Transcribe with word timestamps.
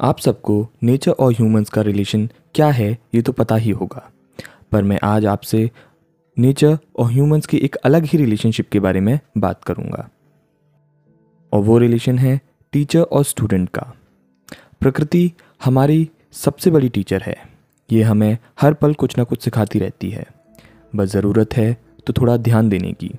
आप 0.00 0.18
सबको 0.18 0.68
नेचर 0.82 1.10
और 1.10 1.32
ह्यूमंस 1.32 1.70
का 1.70 1.82
रिलेशन 1.82 2.30
क्या 2.54 2.66
है, 2.66 2.98
ये 3.14 3.22
तो 3.22 3.32
पता 3.32 3.56
ही 3.56 3.70
होगा। 3.70 4.10
पर 4.72 4.82
मैं 4.82 4.98
आज 5.02 5.26
आपसे 5.26 5.70
नेचर 6.38 6.78
और 6.98 7.10
ह्यूमंस 7.12 7.46
की 7.46 7.56
एक 7.56 7.76
अलग 7.76 8.04
ही 8.04 8.18
रिलेशनशिप 8.18 8.68
के 8.68 8.80
बारे 8.80 9.00
में 9.00 9.20
बात 9.38 9.64
करूँगा। 9.64 10.08
और 11.52 11.60
वो 11.60 11.78
रिलेशन 11.78 12.18
है 12.18 12.40
टीचर 12.72 13.02
और 13.02 13.24
स्टूडेंट 13.24 13.68
का। 13.68 13.94
प्रकृति 14.80 15.32
हमारी 15.64 16.10
सबसे 16.32 16.70
बड़ी 16.70 16.88
टीचर 16.88 17.22
है। 17.22 17.36
ये 17.92 18.02
हमें 18.02 18.38
हर 18.60 18.74
पल 18.74 18.94
कुछ 18.94 19.18
ना 19.18 19.24
कुछ 19.24 19.42
सिखाती 19.42 19.78
रहती 19.78 20.10
है। 20.10 20.26
बस 20.96 21.08
ज़रूरत 21.08 21.56
है 21.56 21.76
तो 22.06 22.12
थोड़ा 22.12 22.36
ध्यान 22.36 22.68
देने 22.68 22.92
की। 22.92 23.10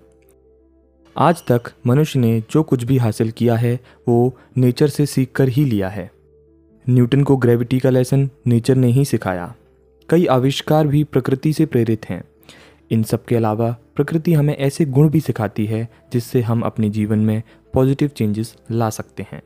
आज 1.17 1.43
तक 1.47 1.61
मनुष्य 1.87 2.19
ने 2.19 2.43
जो 2.51 2.63
कुछ 2.63 2.83
भी 2.83 2.97
हासिल 2.97 3.31
किया 3.31 3.55
है, 3.55 3.79
वो 4.07 4.37
नेचर 4.57 4.87
से 4.87 5.05
सीख 5.05 5.31
कर 5.31 5.47
ही 5.47 5.65
लिया 5.65 5.89
है। 5.89 6.16
न्यूटन 6.89 7.23
को 7.23 7.35
ग्रेविटी 7.37 7.79
का 7.79 7.89
लेसन 7.89 8.29
नेचर 8.47 8.75
ने 8.75 8.87
ही 8.87 9.05
सिखाया। 9.05 9.53
कई 10.09 10.25
आविष्कार 10.25 10.87
भी 10.87 11.03
प्रकृति 11.03 11.53
से 11.53 11.65
प्रेरित 11.65 12.05
हैं। 12.05 12.23
इन 12.91 13.03
सब 13.03 13.25
के 13.25 13.35
अलावा 13.35 13.75
प्रकृति 13.95 14.33
हमें 14.33 14.55
ऐसे 14.57 14.85
गुण 14.85 15.09
भी 15.09 15.19
सिखाती 15.19 15.65
है, 15.65 15.87
जिससे 16.13 16.41
हम 16.41 16.61
अपने 16.61 16.89
जीवन 16.89 17.19
में 17.19 17.41
पॉजिटिव 17.73 18.09
चेंजेस 18.09 18.55
ला 18.71 18.89
सकते 18.89 19.25
हैं 19.31 19.41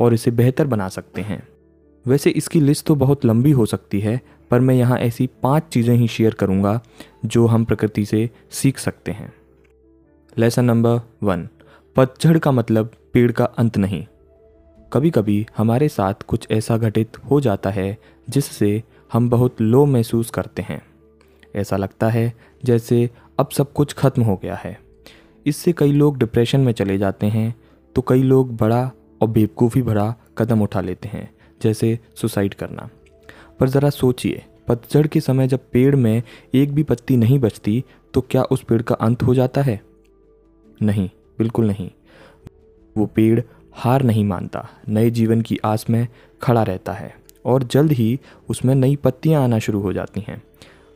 और 0.00 0.14
इसे 0.14 0.30
बेहतर 0.30 0.66
बना 0.66 0.88
सकते 0.88 1.20
हैं। 1.20 1.42
वैसे 2.06 2.30
इसकी 2.30 2.60
लिस्ट 2.60 2.86
तो 2.86 2.94
बहुत 2.94 3.24
लंबी 3.24 3.50
हो 3.50 3.66
सकती 3.66 4.00
है, 4.00 4.20
पर 4.50 4.60
मैं 4.60 4.74
यहाँ 4.74 4.98
ऐसी 4.98 5.28
पाँच 5.42 5.64
चीज़ें 5.72 5.94
ही 5.94 6.08
शेयर 6.08 6.34
करूँगा, 6.34 6.80
जो 7.24 7.46
हम 7.46 7.64
प्रकृति 7.64 8.04
से 8.04 8.30
सीख 8.50 8.78
सकते 8.78 9.12
हैं। 9.12 9.32
लेसन 10.38 10.64
नंबर 10.64 11.00
वन 11.22 11.48
पतझड़ 11.96 12.38
का 12.38 12.52
मतलब 12.52 12.92
पेड़ 13.12 13.30
का 13.32 13.44
अंत 13.44 13.76
नहीं। 13.76 14.04
कभी 14.92 15.10
कभी 15.10 15.46
हमारे 15.56 15.88
साथ 15.88 16.22
कुछ 16.22 16.46
ऐसा 16.50 16.76
घटित 16.78 17.16
हो 17.20 17.40
जाता 17.40 17.70
है, 17.70 17.96
जिससे 18.28 18.82
हम 19.12 19.28
बहुत 19.30 19.60
लो 19.60 19.84
महसूस 19.86 20.30
करते 20.30 20.62
हैं। 20.62 20.80
ऐसा 21.56 21.76
लगता 21.76 22.08
है 22.08 22.32
जैसे 22.64 23.08
अब 23.38 23.48
सब 23.48 23.72
कुछ 23.72 23.92
खत्म 23.92 24.22
हो 24.22 24.36
गया 24.36 24.54
है। 24.54 24.76
इससे 25.46 25.72
कई 25.72 25.92
लोग 25.92 26.18
डिप्रेशन 26.18 26.60
में 26.60 26.72
चले 26.72 26.96
जाते 26.98 27.26
हैं 27.26 27.54
तो 27.96 28.02
कई 28.02 28.22
लोग 28.22 28.56
बड़ा 28.56 28.80
और 29.22 29.28
बेवकूफ़ी 29.28 29.82
भरा 29.82 30.14
कदम 30.38 30.62
उठा 30.62 30.80
लेते 30.80 31.08
हैं, 31.08 31.30
जैसे 31.60 31.98
सुसाइड 32.16 32.54
करना। 32.54 32.88
पर 33.60 33.68
ज़रा 33.68 33.90
सोचिए, 33.90 34.42
पतझड़ 34.68 35.06
के 35.06 35.20
समय 35.20 35.48
जब 35.48 35.60
पेड़ 35.72 35.94
में 35.96 36.22
एक 36.54 36.74
भी 36.74 36.82
पत्ती 36.82 37.16
नहीं 37.16 37.38
बचती 37.38 37.82
तो 38.14 38.20
क्या 38.20 38.42
उस 38.42 38.62
पेड़ 38.62 38.82
का 38.82 38.94
अंत 38.96 39.22
हो 39.22 39.34
जाता 39.34 39.62
है? 39.62 39.80
नहीं, 40.80 41.08
बिल्कुल 41.38 41.66
नहीं। 41.66 41.90
वो 42.96 43.06
पेड़ 43.06 43.40
हार 43.74 44.02
नहीं 44.02 44.24
मानता। 44.24 44.68
नए 44.88 45.10
जीवन 45.10 45.40
की 45.40 45.58
आस 45.64 45.84
में 45.90 46.06
खड़ा 46.42 46.62
रहता 46.62 46.92
है 46.92 47.14
और 47.44 47.62
जल्द 47.62 47.92
ही 47.92 48.18
उसमें 48.48 48.74
नई 48.74 48.96
पत्तियाँ 48.96 49.42
आना 49.44 49.58
शुरू 49.58 49.80
हो 49.80 49.92
जाती 49.92 50.24
हैं। 50.28 50.42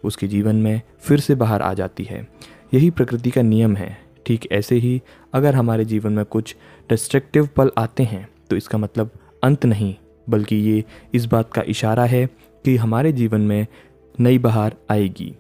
उसके 0.05 0.27
जीवन 0.27 0.57
में 0.57 0.81
फिर 0.99 1.21
से 1.21 1.35
बाहर 1.35 1.63
आ 1.63 1.73
जाती 1.75 2.05
है। 2.05 2.27
यही 2.75 2.91
प्रकृति 2.91 3.31
का 3.31 3.43
नियम 3.43 3.77
है। 3.77 3.97
ठीक 4.27 4.47
ऐसे 4.53 4.77
ही 4.77 5.01
अगर 5.35 5.55
हमारे 5.55 5.85
जीवन 5.85 6.13
में 6.13 6.25
कुछ 6.25 6.55
डिस्ट्रक्टिव 6.91 7.49
पल 7.57 7.71
आते 7.79 8.03
हैं 8.03 8.29
तो 8.51 8.57
इसका 8.57 8.79
मतलब 8.79 9.11
अंत 9.43 9.65
नहीं, 9.67 9.95
बल्कि 10.27 10.57
ये 10.57 10.85
इस 11.15 11.25
बात 11.27 11.53
का 11.53 11.63
इशारा 11.63 12.05
है 12.05 12.27
कि 12.65 12.77
हमारे 12.77 13.13
जीवन 13.13 13.41
में 13.41 13.67
नई 14.21 14.39
बहार 14.39 14.77
आएगी। 14.91 15.35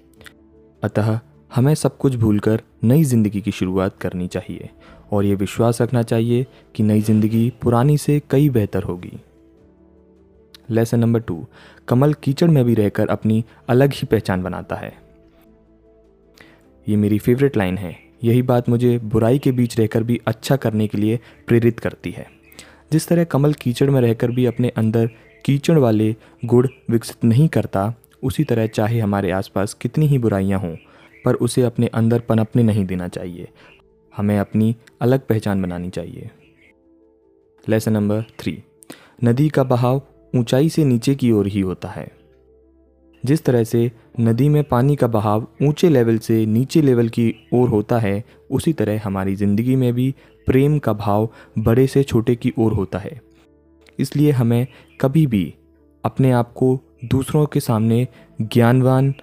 अतः 0.83 1.19
हमें 1.55 1.74
सब 1.74 1.97
कुछ 1.97 2.14
भूलकर 2.16 2.62
नई 2.84 3.02
ज़िंदगी 3.05 3.41
की 3.41 3.50
शुरुआत 3.50 3.98
करनी 3.98 4.27
चाहिए 4.28 4.69
और 5.12 5.24
ये 5.24 5.34
विश्वास 5.34 5.80
रखना 5.83 6.02
चाहिए 6.02 6.47
कि 6.74 6.83
नई 6.83 7.00
ज़िंदगी 7.00 7.52
पुरानी 7.62 7.97
से 7.98 8.20
कई 8.30 8.48
बेहतर 8.50 8.83
होगी। 8.83 9.12
लेसन 10.70 10.98
नंबर 10.98 11.20
टू 11.20 11.47
कमल 11.88 12.14
कीचड़ 12.14 12.48
में 12.50 12.64
भी 12.64 12.75
रहकर 12.75 13.08
अपनी 13.08 13.44
अलग 13.69 13.92
ही 13.92 14.06
पहचान 14.06 14.42
बनाता 14.42 14.77
है। 14.77 14.92
ये 16.86 16.97
मेरी 16.97 17.19
फेवरेट 17.19 17.56
लाइन 17.56 17.78
है। 17.78 17.97
यही 18.25 18.43
बात 18.43 18.69
मुझे 18.69 18.98
बुराई 18.98 19.38
के 19.38 19.53
बीच 19.53 19.78
रहकर 19.78 20.03
भी 20.03 20.20
अच्छा 20.26 20.56
करने 20.56 20.87
के 20.87 20.98
लिए 20.98 21.19
प्रेरित 21.47 21.81
करती 21.81 22.10
है। 22.10 22.26
जिस 22.93 23.09
तरह 23.09 23.25
कमल 23.25 23.53
कीचड़ 23.53 23.91
में 23.91 24.00
रहकर 24.00 24.31
भी 24.31 24.47
अपने 24.47 24.69
अंदर 24.69 25.10
कीचड़ 25.44 25.78
वाले 25.78 26.14
गुड़ 26.44 26.66
विकसित 26.91 27.25
नहीं 27.25 27.48
करता, 27.48 27.94
उसी 28.22 28.44
तरह 28.44 28.66
चाहे 28.66 28.98
हमारे 29.00 29.31
आसपास 29.31 29.75
कितनी 29.75 30.06
ही 30.06 30.19
बुराइयाँ 30.19 30.60
हों 30.60 30.75
पर 31.25 31.35
उसे 31.35 31.62
अपने 31.62 31.87
अंदर 31.87 32.21
पनपने 32.21 32.62
नहीं 32.62 32.85
देना 32.85 33.09
चाहिए। 33.09 33.49
हमें 34.12 34.39
अपनी 34.39 34.75
अलग 35.01 35.21
पहचान 35.21 35.62
बनानी 35.62 35.91
चाहिए। 35.91 36.31
लेसन 37.69 37.93
नंबर 37.93 38.25
थ्री 38.39 38.62
नदी 39.25 39.49
का 39.49 39.65
बहाव 39.65 40.03
ऊंचाई 40.35 40.69
से 40.69 40.85
नीचे 40.85 41.15
की 41.15 41.33
ओर 41.33 41.47
ही 41.47 41.61
होता 41.61 41.89
है। 41.89 42.11
जिस 43.25 43.45
तरह 43.45 43.65
से 43.65 43.91
नदी 44.21 44.49
में 44.49 44.62
पानी 44.65 44.97
का 44.97 45.07
बहाव 45.07 45.47
ऊँचे 45.62 45.89
लेवल 45.89 46.19
से 46.19 46.47
नीचे 46.47 46.83
लेवल 46.83 47.09
की 47.09 47.35
ओर 47.53 47.69
होता 47.69 47.99
है, 47.99 48.25
उसी 48.51 48.73
तरह 48.73 49.01
हमारी 49.05 49.35
ज़िंदगी 49.37 49.77
में 49.77 49.93
भी 49.93 50.15
प्रेम 50.47 50.79
का 50.79 50.93
भाव 50.93 51.29
बड़े 51.59 51.87
से 51.87 52.03
छोटे 52.03 52.37
की 52.37 52.53
ओर 52.59 52.73
होता 52.73 52.99
है। 52.99 53.21
इसलिए 53.99 54.31
हमें 54.31 54.67
कभी 55.01 55.27
भी 55.27 55.55
अपने 56.05 56.31
आप 56.31 56.53
को 56.53 56.81
दूसरों 57.05 57.47
के 57.47 57.61
सामने 57.61 58.09
ज्ञानवान 58.41 59.15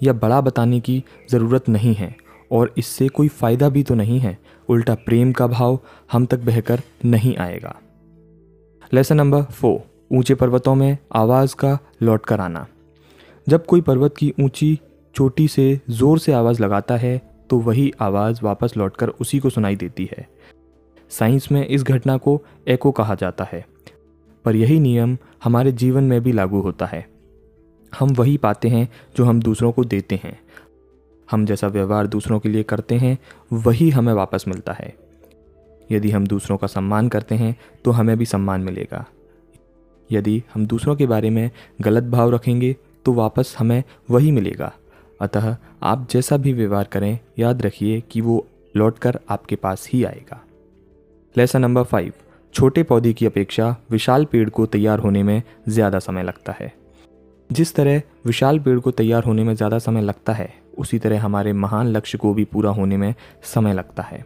या 0.00 0.12
बड़ा 0.14 0.40
बताने 0.40 0.80
की 0.80 1.02
ज़रूरत 1.30 1.68
नहीं 1.68 1.94
है, 1.94 2.14
और 2.50 2.74
इससे 2.78 3.08
कोई 3.08 3.28
फ़ायदा 3.30 3.68
भी 3.68 3.82
तो 3.82 3.94
नहीं 3.94 4.18
है। 4.20 4.36
उल्टा 4.68 4.94
प्रेम 4.96 5.32
का 5.32 5.46
भाव 5.46 5.78
हम 6.12 6.26
तक 6.26 6.40
बहकर 6.40 6.82
नहीं 7.04 7.36
आएगा। 7.36 7.74
लेसन 8.92 9.16
नंबर 9.16 9.42
फोर 9.44 9.80
ऊँचे 10.10 10.34
पर्वतों 10.34 10.74
में 10.74 10.96
आवाज़ 11.14 11.54
का 11.56 11.78
लौट 12.02 12.26
कर 12.26 12.40
आना। 12.40 12.66
जब 13.46 13.66
कोई 13.66 13.80
पर्वत 13.80 14.14
की 14.16 14.32
ऊँची, 14.40 14.78
चोटी 15.14 15.48
से 15.48 15.80
ज़ोर 15.90 16.18
से 16.18 16.32
आवाज़ 16.32 16.62
लगाता 16.62 16.96
है 16.96 17.20
तो 17.50 17.58
वही 17.58 17.92
आवाज़ 18.00 18.40
वापस 18.42 18.76
लौटकर 18.76 19.08
उसी 19.10 19.38
को 19.38 19.50
सुनाई 19.50 19.76
देती 19.76 20.08
है। 20.12 20.26
साइंस 21.10 21.50
में 21.52 21.66
इस 21.66 21.82
घटना 21.84 22.16
को 22.16 22.40
एको 22.68 22.90
कहा 22.92 23.14
जाता 23.14 23.44
है, 23.52 23.64
पर 24.44 24.56
यही 24.56 24.78
नियम 24.80 25.16
हमारे 25.44 25.72
जीवन 25.74 26.04
में 26.04 26.20
भी 26.22 26.32
लागू 26.32 26.60
होता 26.60 26.86
है। 26.86 27.06
हम 27.92 28.10
वही 28.10 28.36
पाते 28.36 28.68
हैं 28.68 28.88
जो 29.16 29.24
हम 29.24 29.40
दूसरों 29.42 29.72
को 29.72 29.84
देते 29.84 30.20
हैं। 30.24 30.38
हम 31.28 31.44
जैसा 31.46 31.68
व्यवहार 31.68 32.06
दूसरों 32.06 32.38
के 32.40 32.48
लिए 32.48 32.62
करते 32.62 32.94
हैं, 32.94 33.18
वही 33.52 33.88
हमें 33.90 34.12
वापस 34.12 34.44
मिलता 34.48 34.72
है। 34.72 34.94
यदि 35.90 36.10
हम 36.10 36.26
दूसरों 36.26 36.56
का 36.56 36.66
सम्मान 36.66 37.08
करते 37.08 37.34
हैं 37.34 37.54
तो 37.84 37.90
हमें 37.90 38.16
भी 38.18 38.24
सम्मान 38.24 38.60
मिलेगा। 38.60 39.04
यदि 40.10 40.42
हम 40.54 40.66
दूसरों 40.66 40.96
के 40.96 41.06
बारे 41.06 41.30
में 41.30 41.50
गलत 41.80 42.04
भाव 42.04 42.34
रखेंगे 42.34 42.74
तो 43.06 43.12
वापस 43.12 43.54
हमें 43.58 43.82
वही 44.10 44.30
मिलेगा। 44.30 44.72
अतः 45.20 45.56
आप 45.82 46.06
जैसा 46.10 46.36
भी 46.36 46.52
व्यवहार 46.52 46.84
करें, 46.84 47.18
याद 47.38 47.62
रखिए 47.62 48.00
कि 48.10 48.20
वो 48.20 48.46
लौटकर 48.74 49.18
आपके 49.30 49.56
पास 49.56 49.88
ही 49.92 50.02
आएगा। 50.04 50.40
लेसन 51.34 51.60
नंबर 51.60 51.82
फाइव, 51.82 52.12
छोटे 52.54 52.82
पौधे 52.82 53.12
की 53.12 53.26
अपेक्षा 53.26 53.74
विशाल 53.90 54.24
पेड़ 54.24 54.48
को 54.50 54.66
तैयार 54.66 54.98
होने 54.98 55.22
में 55.22 55.42
ज़्यादा 55.68 55.98
समय 55.98 56.22
लगता 56.22 56.52
है। 56.52 56.72
जिस 57.50 57.74
तरह 57.74 58.00
विशाल 58.26 58.58
पेड़ 58.58 58.78
को 58.78 58.90
तैयार 58.90 59.24
होने 59.24 59.44
में 59.44 59.54
ज़्यादा 59.54 59.78
समय 59.78 60.00
लगता 60.00 60.32
है, 60.32 60.52
उसी 60.78 60.98
तरह 60.98 61.20
हमारे 61.20 61.52
महान 61.52 61.86
लक्ष्य 61.86 62.18
को 62.18 62.32
भी 62.34 62.44
पूरा 62.44 62.70
होने 62.70 62.96
में 62.96 63.14
समय 63.44 63.72
लगता 63.72 64.02
है। 64.02 64.24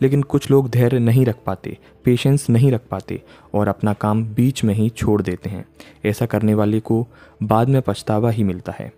लेकिन 0.00 0.22
कुछ 0.22 0.50
लोग 0.50 0.68
धैर्य 0.70 0.98
नहीं 0.98 1.24
रख 1.26 1.36
पाते 1.46 1.76
पेशेंस 2.04 2.48
नहीं 2.50 2.70
रख 2.72 2.80
पाते 2.90 3.20
और 3.54 3.68
अपना 3.68 3.92
काम 3.92 4.24
बीच 4.24 4.62
में 4.64 4.74
ही 4.74 4.88
छोड़ 4.88 5.20
देते 5.22 5.50
हैं। 5.50 5.64
ऐसा 6.04 6.26
करने 6.26 6.54
वाले 6.54 6.80
को 6.80 7.06
बाद 7.42 7.68
में 7.68 7.80
पछतावा 7.82 8.30
ही 8.30 8.44
मिलता 8.44 8.72
है। 8.72 8.92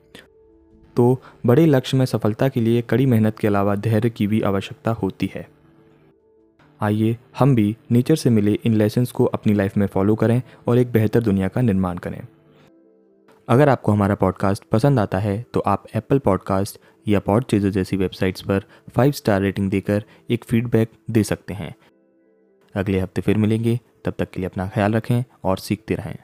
तो 0.96 1.20
बड़े 1.46 1.66
लक्ष्य 1.66 1.96
में 1.96 2.04
सफलता 2.06 2.48
के 2.48 2.60
लिए 2.60 2.82
कड़ी 2.82 3.06
मेहनत 3.06 3.38
के 3.38 3.46
अलावा 3.46 3.74
धैर्य 3.76 4.10
की 4.10 4.26
भी 4.26 4.40
आवश्यकता 4.40 4.90
होती 4.92 5.30
है। 5.34 5.46
आइए 6.80 7.16
हम 7.38 7.54
भी 7.54 7.76
नेचर 7.90 8.16
से 8.16 8.30
मिले 8.30 8.58
इन 8.64 8.74
लेसन्स 8.74 9.12
को 9.12 9.24
अपनी 9.24 9.54
लाइफ 9.54 9.76
में 9.76 9.86
फॉलो 9.86 10.14
करें 10.14 10.40
और 10.68 10.78
एक 10.78 10.92
बेहतर 10.92 11.20
दुनिया 11.20 11.48
का 11.48 11.60
निर्माण 11.60 11.98
करें। 11.98 12.20
अगर 13.48 13.68
आपको 13.68 13.92
हमारा 13.92 14.14
पॉडकास्ट 14.14 14.64
पसंद 14.64 15.00
आता 15.00 15.18
है 15.18 15.42
तो 15.54 15.60
आप 15.60 15.84
एप्पल 15.96 16.18
पॉडकास्ट 16.18 16.78
या 17.08 17.20
पॉड 17.20 17.44
चीज़ों 17.44 17.70
जैसी 17.70 17.96
वेबसाइट्स 17.96 18.42
पर 18.42 18.64
फाइव 18.96 19.12
स्टार 19.12 19.40
रेटिंग 19.40 19.70
देकर 19.70 20.04
एक 20.30 20.44
फीडबैक 20.44 20.90
दे 21.10 21.22
सकते 21.24 21.54
हैं। 21.54 21.74
अगले 22.74 23.00
हफ़्ते 23.00 23.20
फिर 23.20 23.38
मिलेंगे, 23.38 23.78
तब 24.04 24.14
तक 24.18 24.30
के 24.30 24.40
लिए 24.40 24.48
अपना 24.48 24.68
ख्याल 24.68 24.92
रखें 24.92 25.24
और 25.44 25.58
सीखते 25.58 25.94
रहें। 25.94 26.16